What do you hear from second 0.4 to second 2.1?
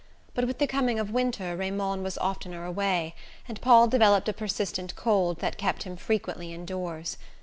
with the coming of winter Raymond